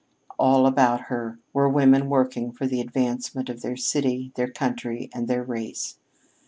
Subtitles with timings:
[0.39, 5.27] All about her were women working for the advancement of their city, their country, and
[5.27, 5.99] their race.